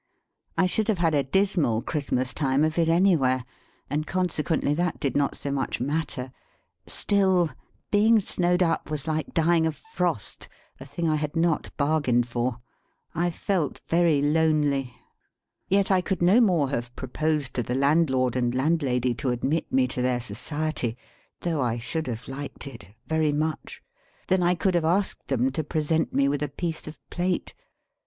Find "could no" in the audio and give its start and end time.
16.01-16.41